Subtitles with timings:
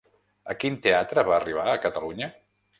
[0.53, 2.35] A quin teatre va arribar a Catalunya?